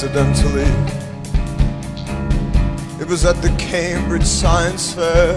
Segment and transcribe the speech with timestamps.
[0.00, 0.62] accidentally.
[3.00, 5.36] It was at the Cambridge Science Fair.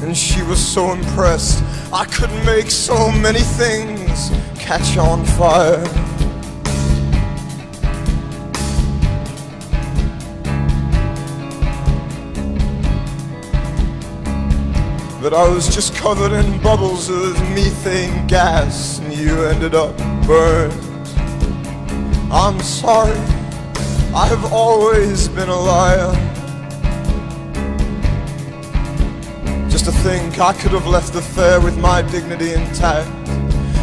[0.00, 5.82] And she was so impressed, I could make so many things catch on fire.
[15.20, 20.72] But I was just covered in bubbles of methane gas, you ended up burned.
[22.32, 23.16] I'm sorry,
[24.14, 26.12] I have always been a liar.
[29.70, 33.08] Just to think I could have left the fair with my dignity intact.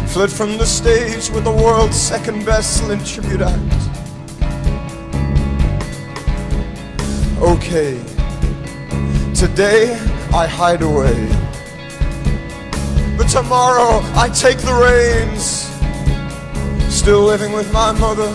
[0.09, 3.75] Fled from the stage with the world's second best Slint tribute act.
[7.39, 7.97] Okay,
[9.33, 9.93] today
[10.33, 11.29] I hide away.
[13.19, 15.67] But tomorrow I take the reins.
[16.89, 18.29] Still living with my mother.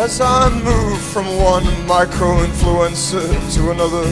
[0.00, 4.06] As I move from one micro influencer to another.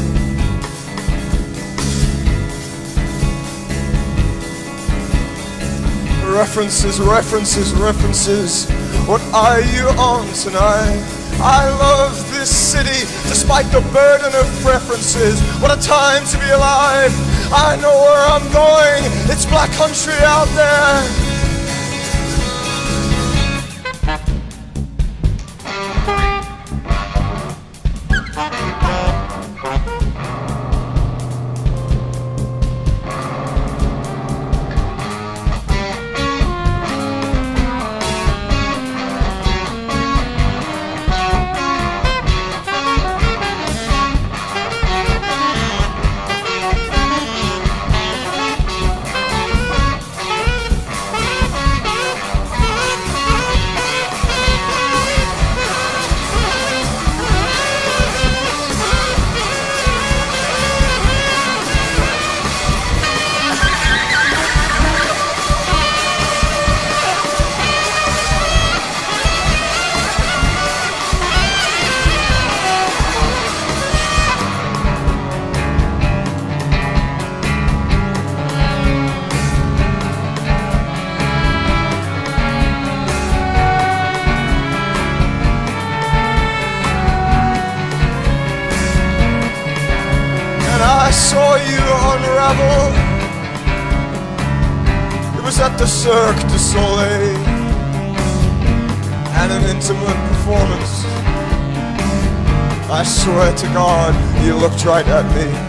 [6.28, 8.68] References, references, references.
[9.06, 11.00] What are you on tonight?
[11.38, 15.40] I love this city despite the burden of preferences.
[15.62, 17.29] What a time to be alive!
[17.52, 19.02] I know where I'm going.
[19.28, 21.19] It's black country out there.
[96.10, 97.36] Cirque du Soleil
[99.38, 101.04] and an intimate performance.
[102.90, 104.12] I swear to God,
[104.44, 105.59] you looked right at me.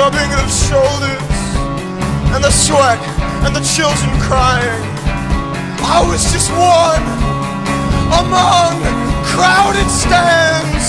[0.00, 1.20] Rubbing of shoulders
[2.32, 2.98] and the sweat
[3.44, 4.80] and the children crying.
[5.84, 7.04] I was just one
[8.22, 8.80] among
[9.28, 10.88] crowded stands.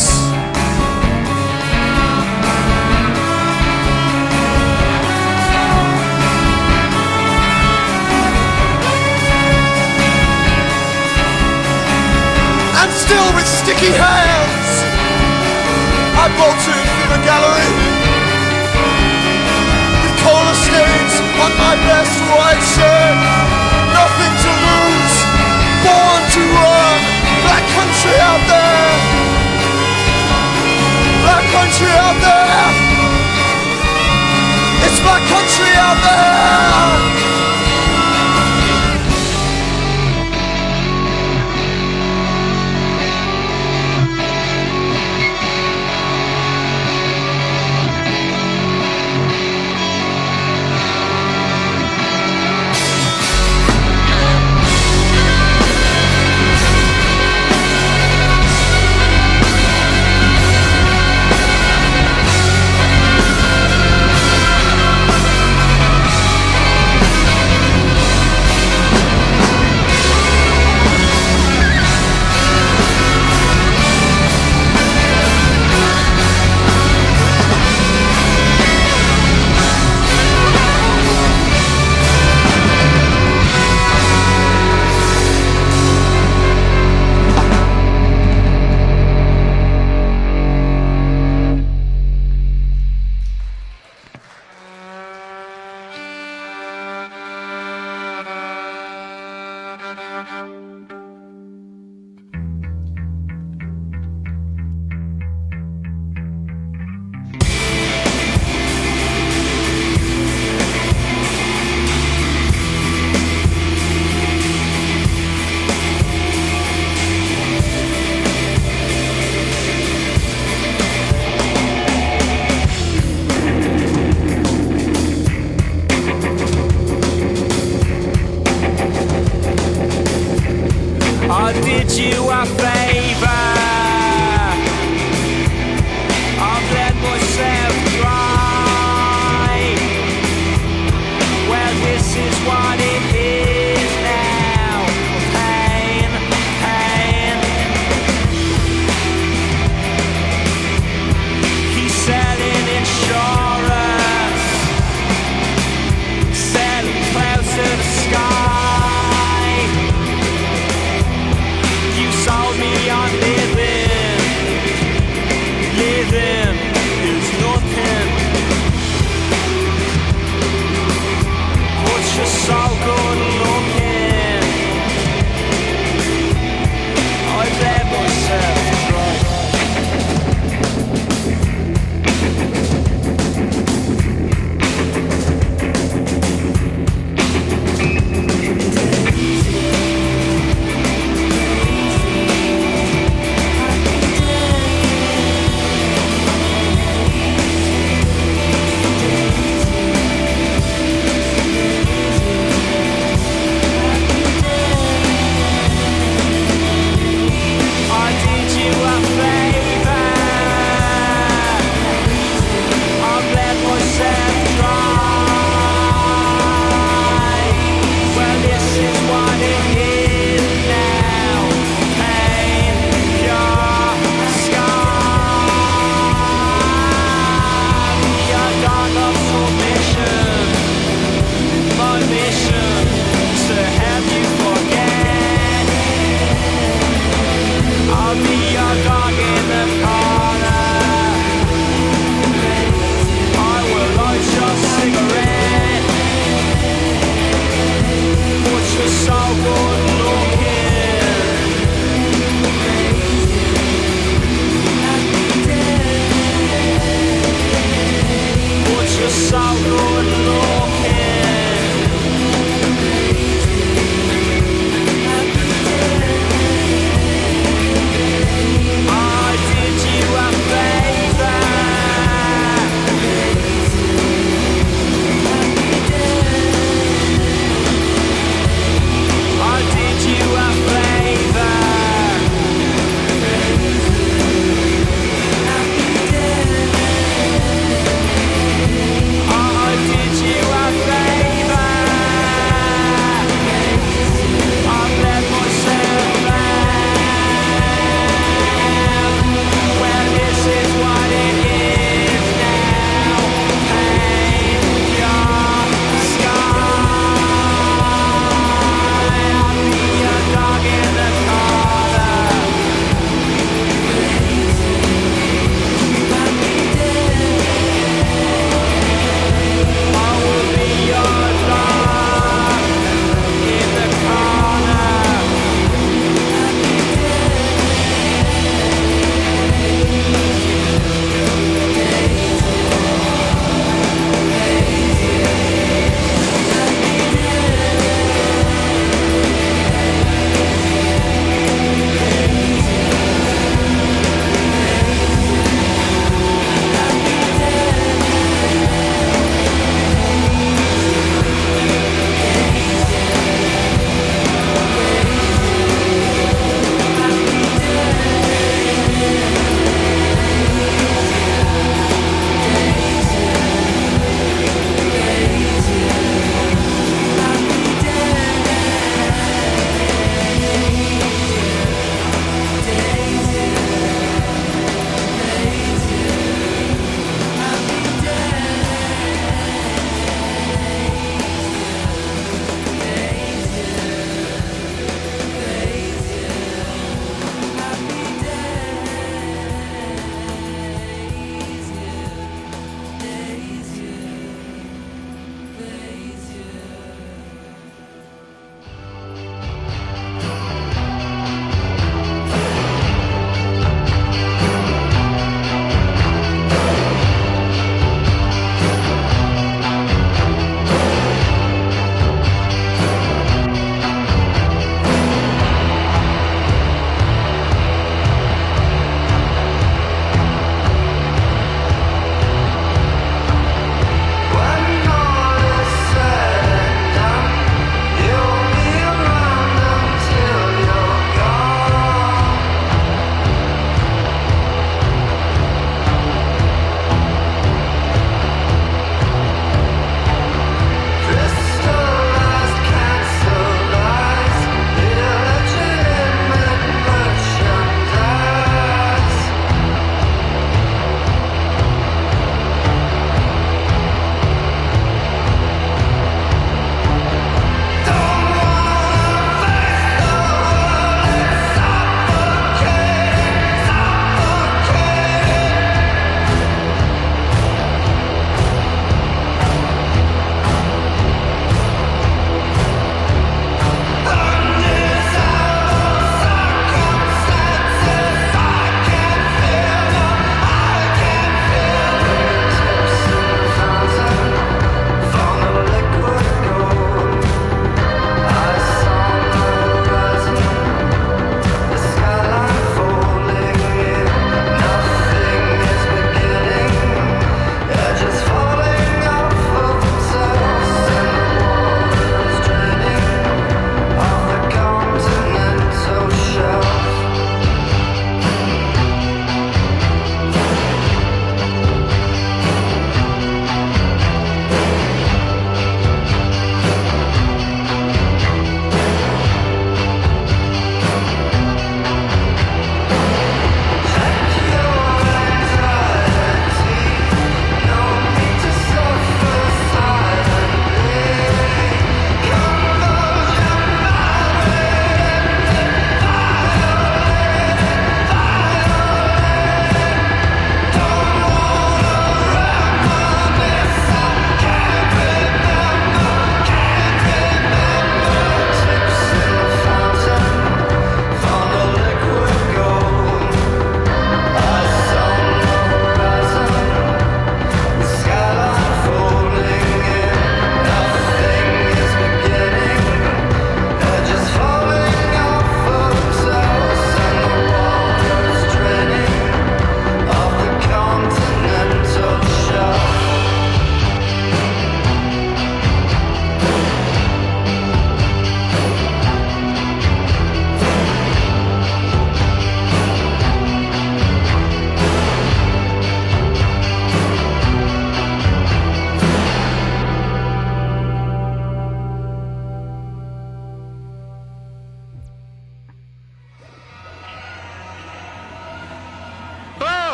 [12.79, 14.71] And still with sticky hands,
[16.15, 17.80] I bolted through the gallery
[21.41, 23.17] on my best white shirt.
[23.97, 25.15] Nothing to lose,
[25.85, 26.99] born to run.
[27.45, 28.89] Black country out there,
[31.25, 32.65] black country out there.
[34.85, 37.50] It's black country out there.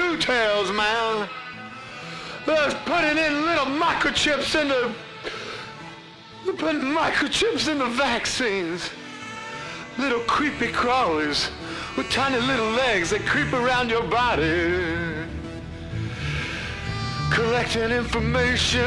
[0.00, 1.28] Two tails, man.
[2.46, 4.94] They're putting in little microchips into
[6.56, 8.90] putting microchips into vaccines.
[9.98, 11.50] Little creepy crawlers
[11.96, 15.26] with tiny little legs that creep around your body.
[17.30, 18.80] Collecting information,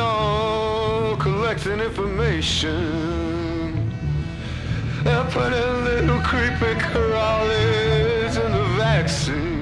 [0.00, 2.74] oh, collecting information.
[5.04, 9.55] They're putting little creepy crawlers in the vaccine.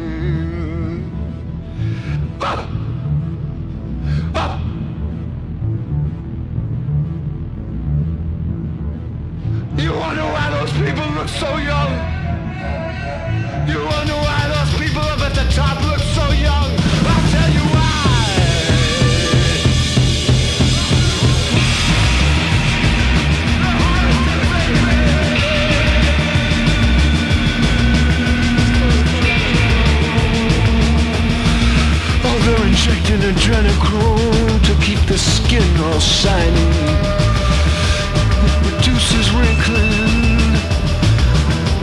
[9.94, 11.92] You wonder why those people look so young?
[13.68, 16.70] You wonder why those people up at the top look so young?
[17.06, 17.84] I'll tell you why.
[32.24, 37.23] Oh, they're injecting adrenochrome to keep the skin all shiny.
[39.04, 40.56] It reduces wrinkling,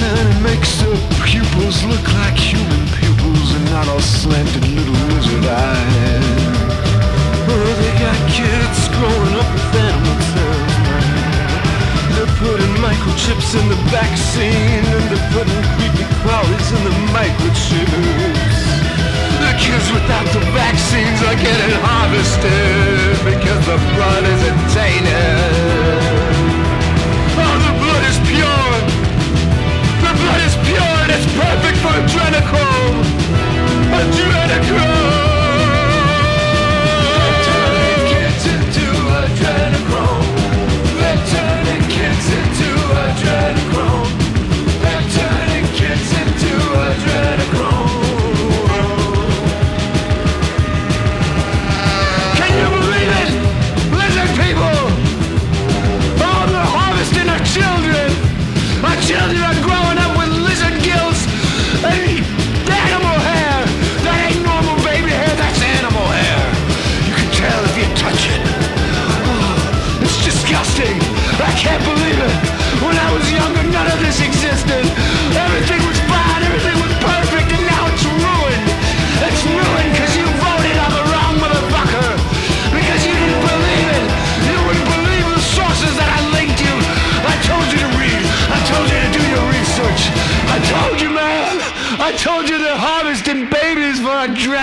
[0.02, 0.90] and it makes the
[1.22, 6.58] pupils look like human pupils and not all slanted little lizard eyes.
[7.46, 11.06] Oh, they got kids growing up with animal cells, man.
[12.18, 18.66] They're putting microchips in the vaccine, and they're putting creepy crawlies in the microchips.
[19.46, 26.21] The kids without the vaccines are getting harvested because the blood isn't tainted.
[31.14, 33.04] It's perfect for adrenochrome.
[34.00, 35.41] Adrenochrome.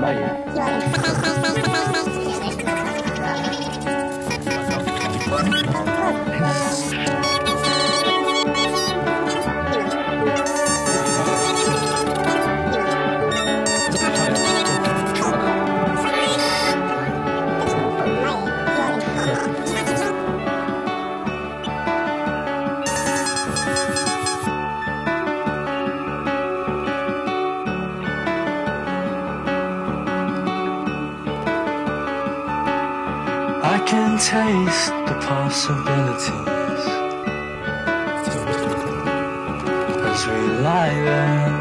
[0.06, 0.14] I
[0.54, 1.05] um,
[34.36, 36.84] taste the possibilities
[40.12, 41.52] as we lie there.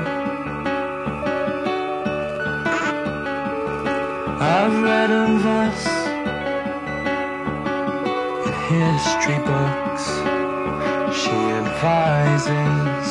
[4.57, 5.83] I've read of us
[8.47, 10.05] in history books.
[11.21, 13.09] She advises,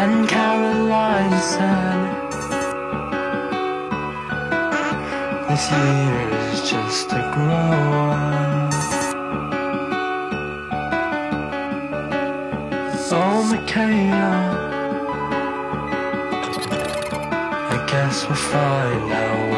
[0.00, 1.99] and Caroline said.
[5.60, 8.70] This year is just a grower.
[13.12, 14.38] Oh, Michaela.
[17.72, 19.49] I guess we'll find out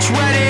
[0.00, 0.49] much wedding.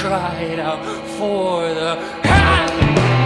[0.00, 0.82] cried out
[1.18, 1.94] for the
[2.24, 3.19] help.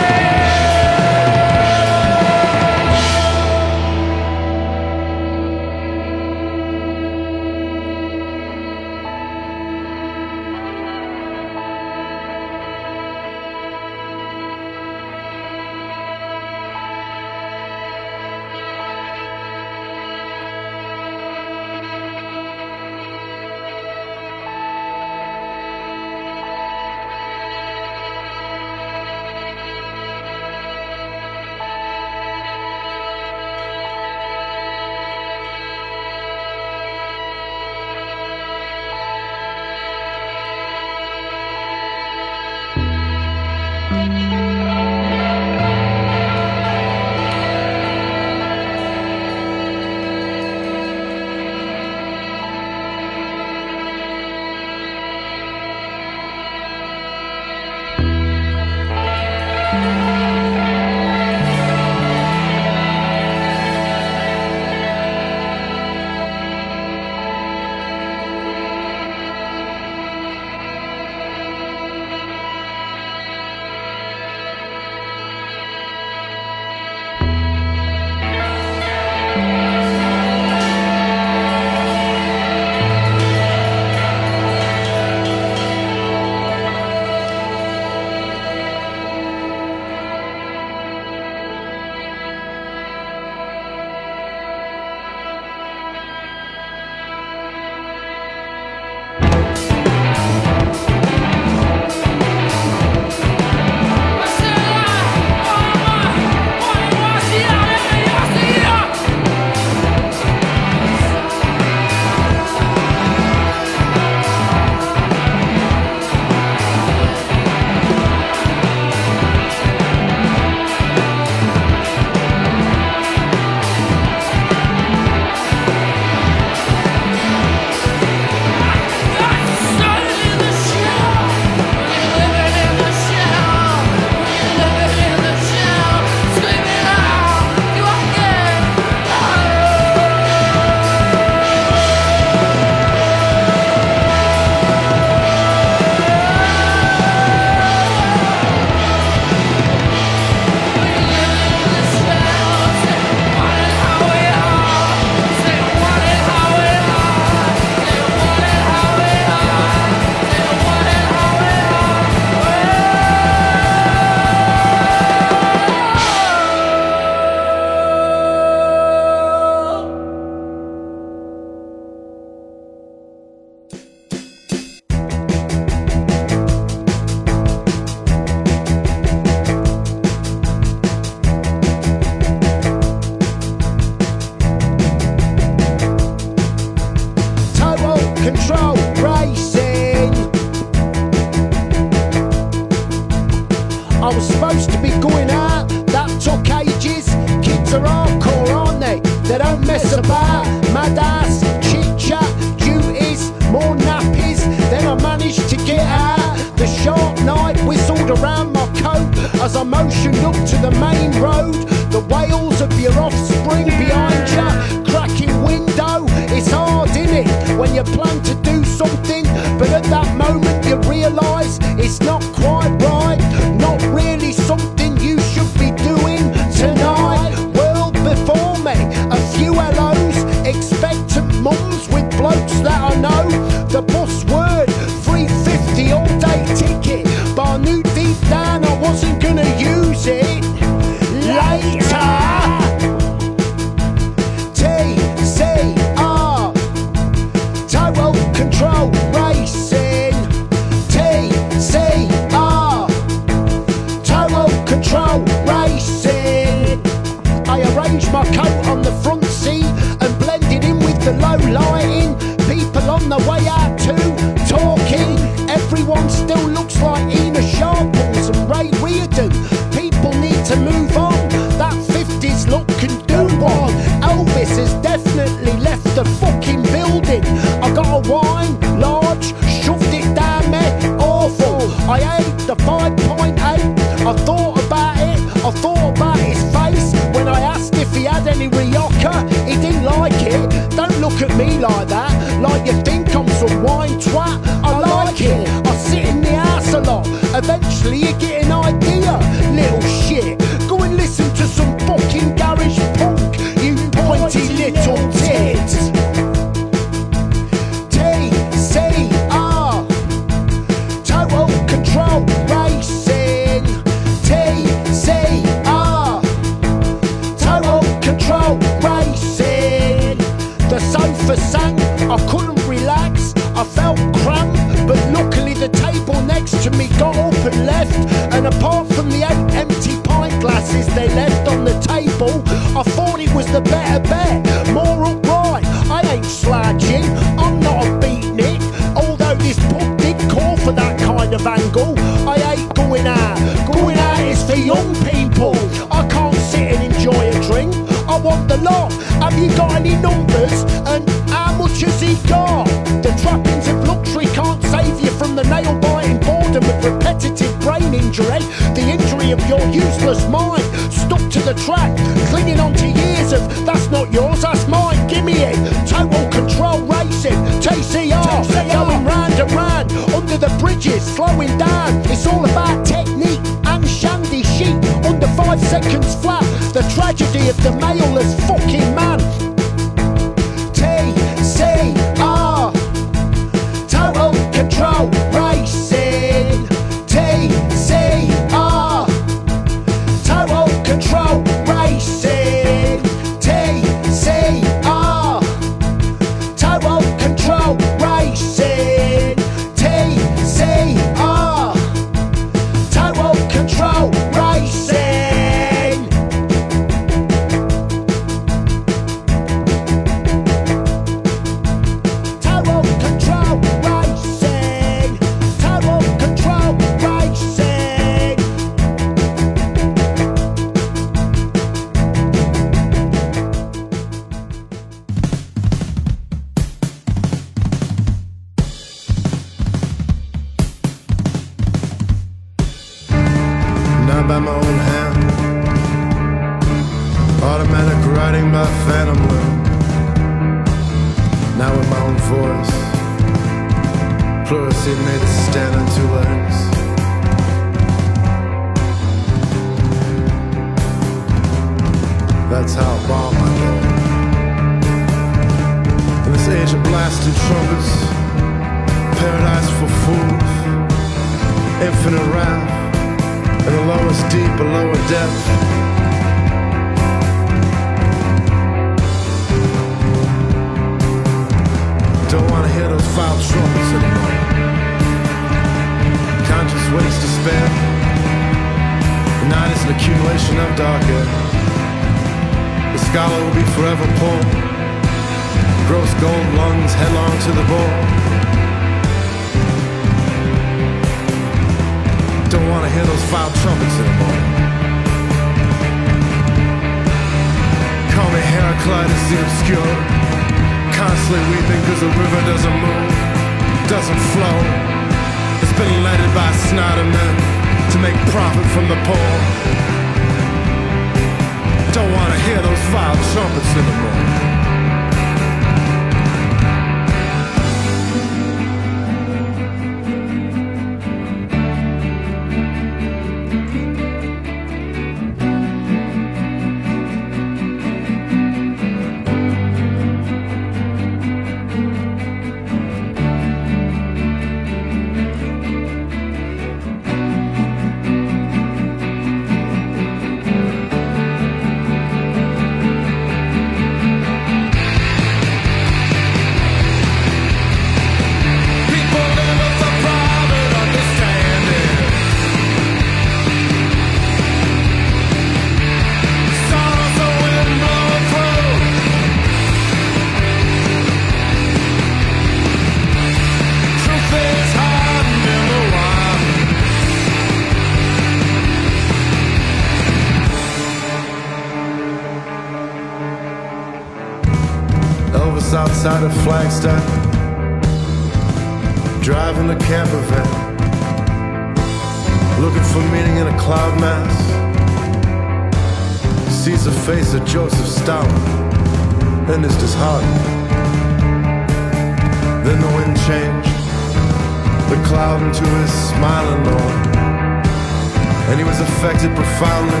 [599.04, 600.00] affected profoundly,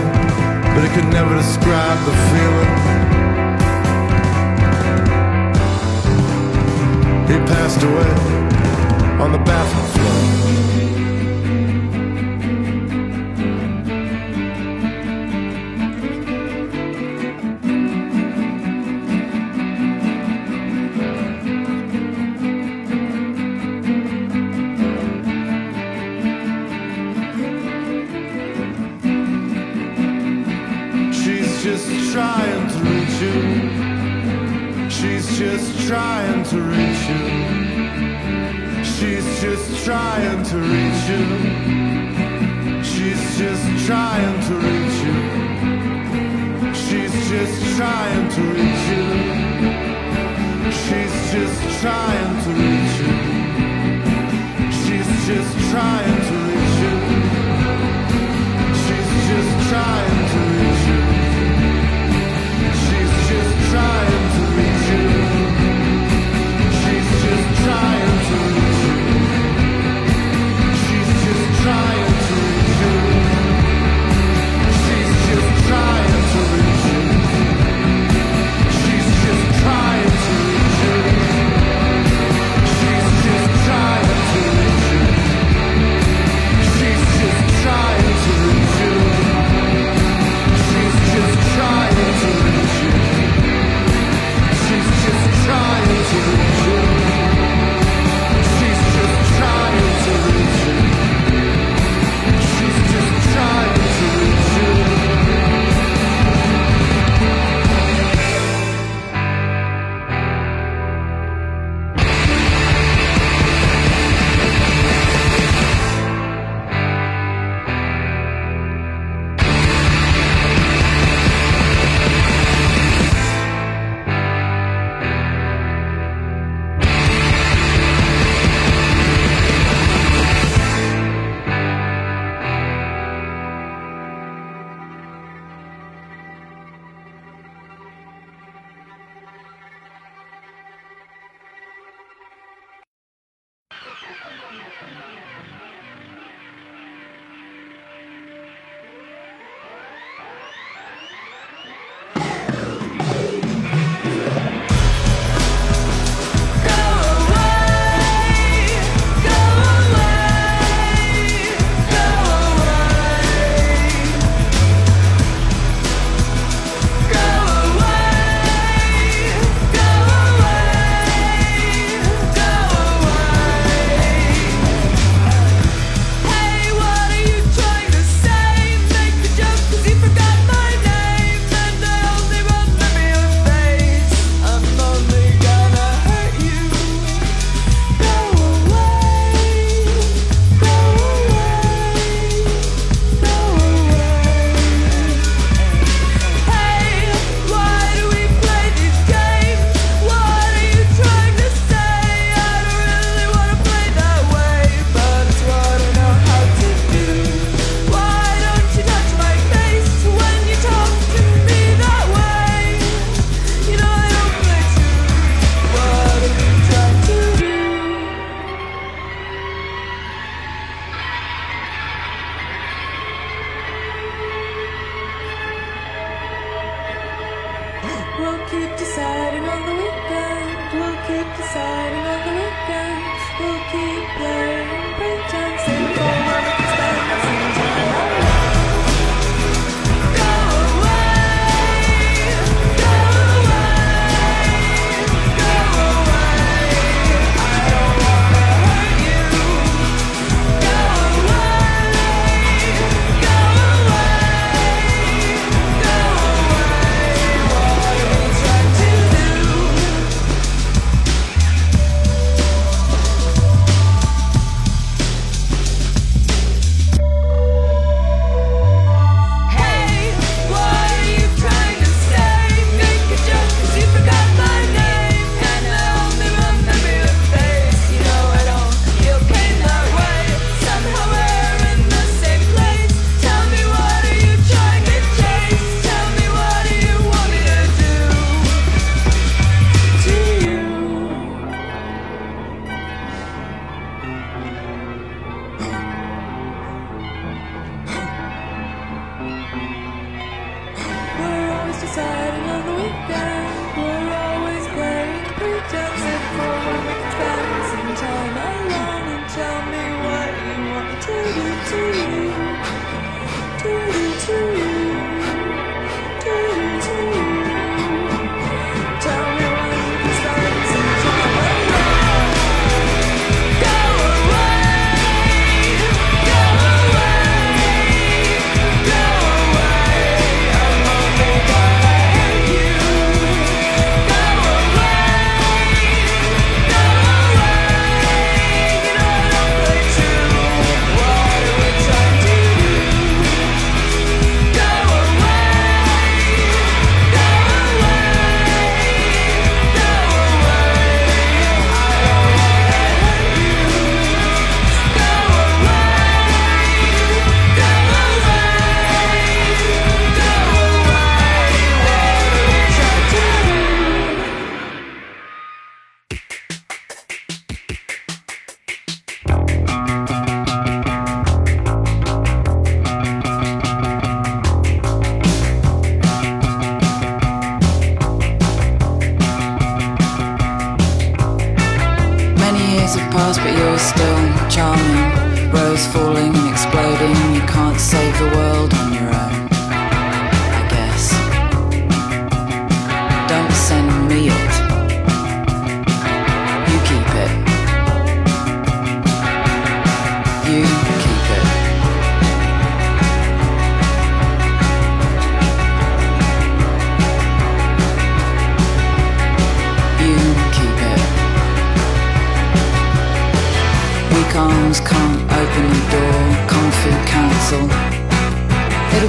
[0.74, 2.70] but it could never describe the feeling.
[7.28, 8.10] He passed away
[9.22, 9.83] on the bathroom.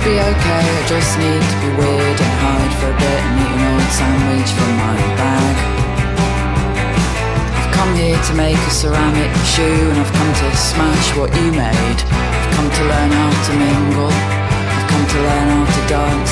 [0.05, 3.53] Be okay, I just need to be weird and hide for a bit and eat
[3.57, 5.55] an old sandwich from my bag.
[7.57, 11.49] I've come here to make a ceramic shoe and I've come to smash what you
[11.49, 11.99] made.
[12.05, 16.31] I've come to learn how to mingle, I've come to learn how to dance.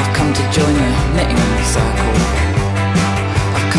[0.00, 2.45] I've come to join the knitting circle.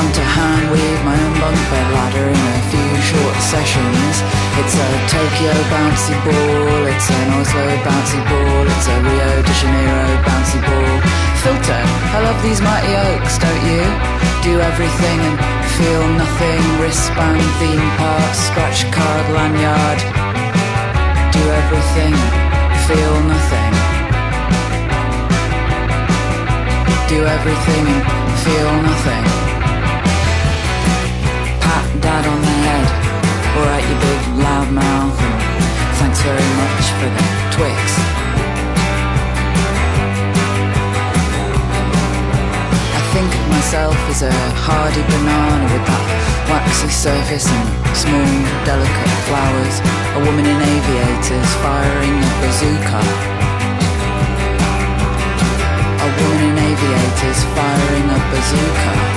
[0.08, 4.24] I've to hand weave my own bunk bed ladder in a few short sessions.
[4.56, 10.08] It's a Tokyo bouncy ball, it's an Oslo bouncy ball, it's a Rio de Janeiro
[10.24, 10.96] bouncy ball.
[11.44, 11.84] Filter,
[12.16, 13.84] I love these mighty oaks, don't you?
[14.48, 15.36] Do everything and
[15.76, 16.64] feel nothing.
[16.80, 20.00] Wristband, theme park, scratch card, lanyard.
[21.36, 23.74] Do everything, and feel nothing.
[27.12, 28.04] Do everything and
[28.40, 29.47] feel nothing.
[32.02, 32.88] Dad on the head.
[33.58, 35.18] Alright, you big loud mouth.
[35.98, 37.78] Thanks very much for the Twix.
[42.94, 46.06] I think of myself as a hardy banana with that
[46.54, 47.66] waxy surface and
[47.98, 48.30] small,
[48.62, 49.82] delicate flowers.
[50.18, 53.02] A woman in aviators firing a bazooka.
[55.98, 59.17] A woman in aviators firing a bazooka.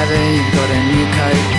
[0.00, 1.49] together, you've got a new coat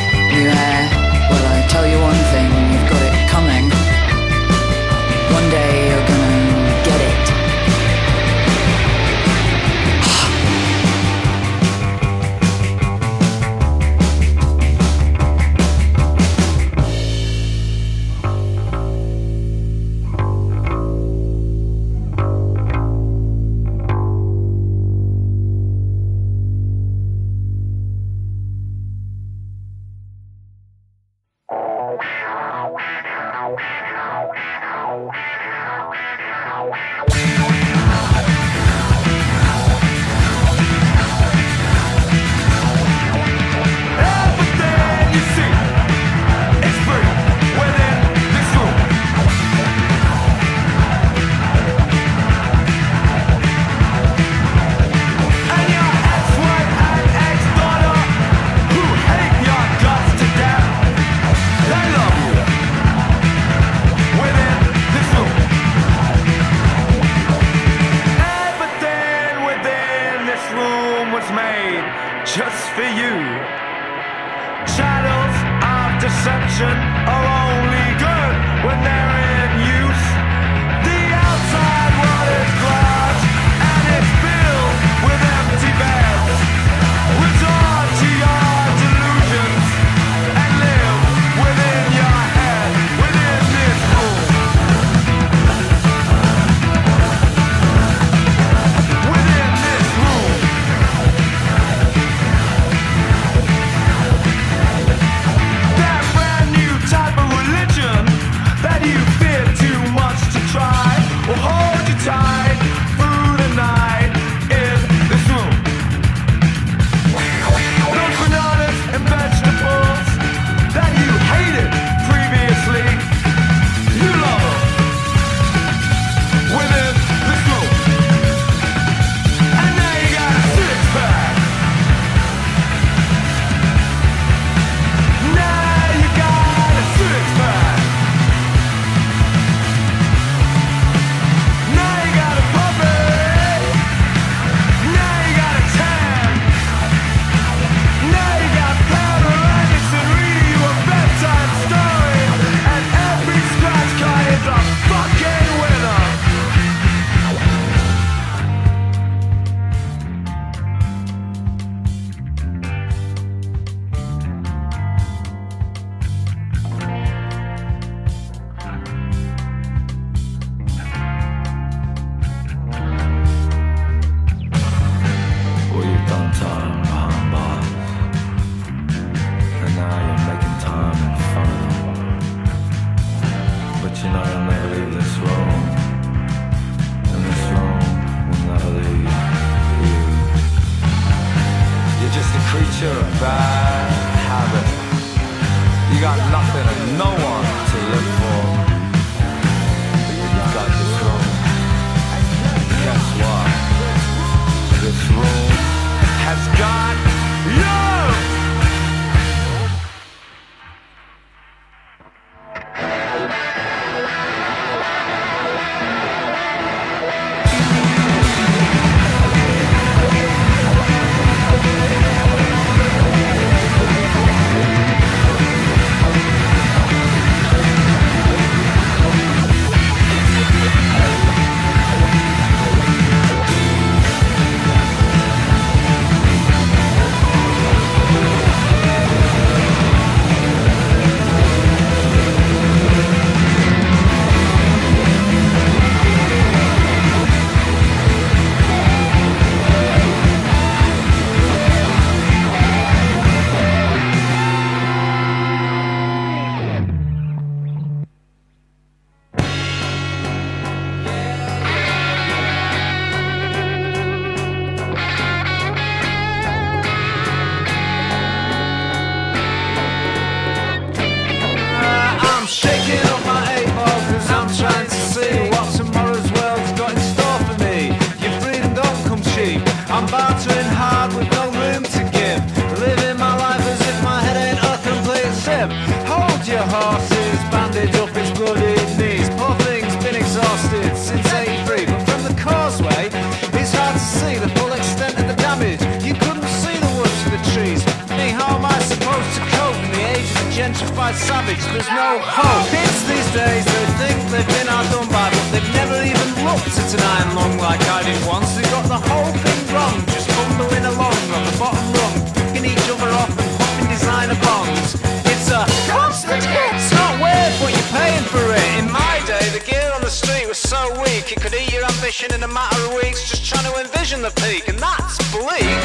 [300.93, 302.69] quite savage, there's no hope.
[302.69, 306.93] Kids these days, they think they've been outdone by, but they've never even looked at
[306.93, 308.53] an iron lung like I did once.
[308.53, 312.85] They got the whole thing wrong, just fumbling along on the bottom rung, picking each
[312.93, 315.01] other off and popping designer bongs.
[315.33, 318.69] It's a constant hit, it's not worth what you're paying for it.
[318.77, 321.89] In my day, the gear on the street was so weak, it could eat your
[321.89, 325.81] ambition in a matter of weeks, just trying to envision the peak, and that's bleak.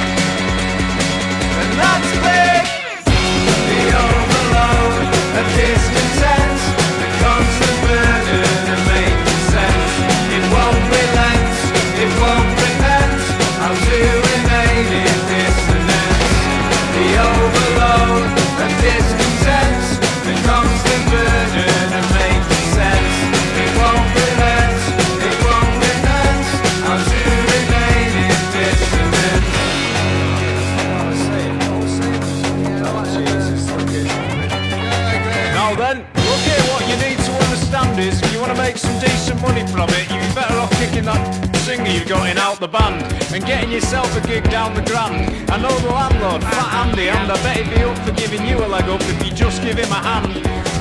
[1.65, 2.77] And that's big.
[3.09, 4.16] The
[4.57, 5.16] overload
[39.37, 42.59] decent money from it, you'd be better off kicking that singer you've got in out
[42.61, 43.03] the band
[43.35, 45.51] and getting yourself a gig down the grand.
[45.51, 48.59] I know the landlord, Fat Andy, and I bet he'd be up for giving you
[48.65, 50.33] a leg up if you just give him a hand.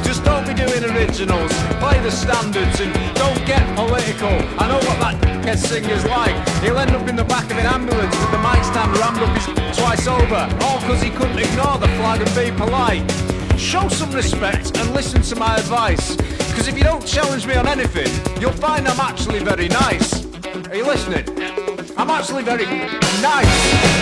[0.04, 1.52] Just don't be doing originals,
[1.82, 4.36] play the standards and don't get political.
[4.60, 5.16] I know what that
[5.46, 6.36] head singer's like.
[6.62, 9.34] He'll end up in the back of an ambulance with the mic stand rammed up
[9.36, 13.25] his twice over, all because he couldn't ignore the flag and be polite.
[13.58, 16.16] Show some respect and listen to my advice.
[16.16, 18.08] Because if you don't challenge me on anything,
[18.42, 20.26] you'll find I'm actually very nice.
[20.68, 21.26] Are you listening?
[21.98, 22.66] I'm actually very
[23.22, 23.96] nice.